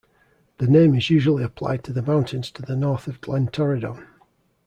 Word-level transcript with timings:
The 0.57 0.65
name 0.65 0.95
is 0.95 1.11
usually 1.11 1.43
applied 1.43 1.83
to 1.83 1.93
the 1.93 2.01
mountains 2.01 2.49
to 2.53 2.63
the 2.63 2.75
north 2.75 3.05
of 3.05 3.21
Glen 3.21 3.49
Torridon. 3.49 4.03